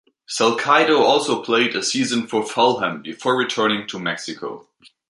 Salcido 0.27 0.99
also 1.01 1.43
played 1.43 1.75
a 1.75 1.83
season 1.83 2.25
for 2.25 2.43
Fulham 2.43 3.03
before 3.03 3.37
returning 3.37 3.85
to 3.85 3.99
Mexico. 3.99 4.67